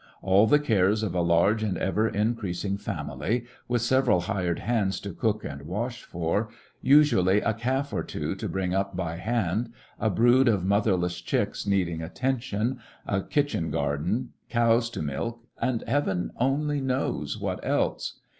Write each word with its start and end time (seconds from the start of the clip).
All 0.23 0.47
the 0.47 0.57
cares 0.57 1.03
of 1.03 1.13
a 1.13 1.21
large 1.21 1.61
and 1.61 1.77
ever 1.77 2.09
increasing 2.09 2.75
family, 2.75 3.45
with 3.67 3.83
several 3.83 4.21
hired 4.21 4.57
hands 4.57 4.99
to 5.01 5.13
cook 5.13 5.43
and 5.43 5.61
wash 5.67 6.01
for, 6.01 6.49
usu 6.81 7.19
ally 7.19 7.35
a 7.45 7.53
calf 7.53 7.93
or 7.93 8.01
two 8.03 8.33
to 8.37 8.49
bring 8.49 8.73
up 8.73 8.95
by 8.95 9.17
hand, 9.17 9.71
a 9.99 10.09
brood 10.09 10.47
of 10.47 10.65
motherless 10.65 11.21
chicks 11.21 11.67
needing 11.67 12.01
attention, 12.01 12.79
a 13.05 13.21
kitchen 13.21 13.69
garden, 13.69 14.29
cows 14.49 14.89
to 14.89 15.03
milk, 15.03 15.43
and 15.61 15.83
Heaven 15.87 16.31
only 16.37 16.81
knows 16.81 17.39
what 17.39 17.63
eke! 17.63 18.01